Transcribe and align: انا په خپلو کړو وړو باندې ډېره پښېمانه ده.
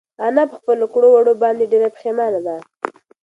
انا 0.27 0.43
په 0.51 0.55
خپلو 0.59 0.85
کړو 0.93 1.07
وړو 1.11 1.33
باندې 1.43 1.69
ډېره 1.71 1.89
پښېمانه 1.95 2.39
ده. 2.45 2.55